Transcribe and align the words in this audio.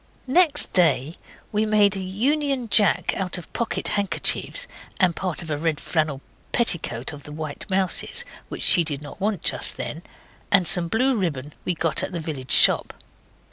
Next 0.25 0.73
day 0.73 1.15
we 1.51 1.63
made 1.63 1.95
a 1.95 1.99
Union 1.99 2.69
Jack 2.69 3.13
out 3.15 3.37
of 3.37 3.53
pocket 3.53 3.89
handkerchiefs 3.89 4.65
and 4.99 5.15
part 5.15 5.43
of 5.43 5.51
a 5.51 5.59
red 5.59 5.79
flannel 5.79 6.21
petticoat 6.51 7.13
of 7.13 7.21
the 7.21 7.31
White 7.31 7.69
Mouse's, 7.69 8.25
which 8.49 8.63
she 8.63 8.83
did 8.83 9.03
not 9.03 9.21
want 9.21 9.43
just 9.43 9.77
then, 9.77 10.01
and 10.49 10.67
some 10.67 10.87
blue 10.87 11.15
ribbon 11.15 11.53
we 11.65 11.75
got 11.75 12.01
at 12.01 12.13
the 12.13 12.19
village 12.19 12.49
shop. 12.49 12.95